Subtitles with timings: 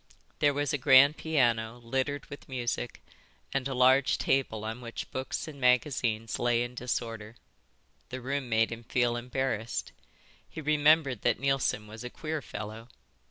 [0.39, 3.03] There was a grand piano littered with music,
[3.53, 7.35] and a large table on which books and magazines lay in disorder.
[8.09, 9.91] The room made him feel embarrassed.
[10.49, 12.87] He remembered that Neilson was a queer fellow.